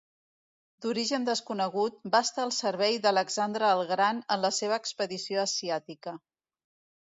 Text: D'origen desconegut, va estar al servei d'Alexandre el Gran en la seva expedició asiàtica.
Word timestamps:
D'origen 0.85 1.27
desconegut, 1.27 1.99
va 2.15 2.21
estar 2.27 2.45
al 2.45 2.53
servei 2.61 2.97
d'Alexandre 3.03 3.69
el 3.75 3.83
Gran 3.93 4.23
en 4.37 4.43
la 4.47 4.53
seva 4.63 4.81
expedició 4.83 5.45
asiàtica. 5.45 6.17